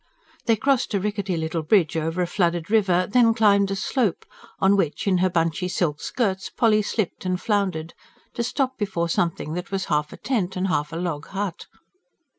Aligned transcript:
They 0.47 0.55
crossed 0.55 0.95
a 0.95 0.99
rickety 0.99 1.37
little 1.37 1.61
bridge 1.61 1.95
over 1.95 2.23
a 2.23 2.25
flooded 2.25 2.71
river; 2.71 3.05
then 3.07 3.35
climbed 3.35 3.69
a 3.69 3.75
slope, 3.75 4.25
on 4.59 4.75
which 4.75 5.05
in 5.05 5.19
her 5.19 5.29
bunchy 5.29 5.67
silk 5.67 5.99
skirts 6.01 6.49
Polly 6.49 6.81
slipped 6.81 7.23
and 7.23 7.39
floundered, 7.39 7.93
to 8.33 8.41
stop 8.41 8.79
before 8.79 9.09
something 9.09 9.53
that 9.53 9.69
was 9.69 9.85
half 9.93 10.11
a 10.11 10.17
tent 10.17 10.55
and 10.57 10.69
half 10.69 10.91
a 10.91 10.95
log 10.95 11.27
hut. 11.27 11.67